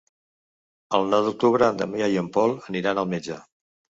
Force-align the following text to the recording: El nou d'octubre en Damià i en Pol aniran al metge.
El 0.99 1.05
nou 1.09 1.27
d'octubre 1.27 1.67
en 1.73 1.77
Damià 1.81 2.09
i 2.13 2.17
en 2.21 2.31
Pol 2.37 2.57
aniran 2.73 3.03
al 3.03 3.13
metge. 3.15 3.37